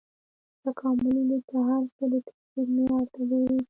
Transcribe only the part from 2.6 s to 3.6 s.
معیار ته ګوري.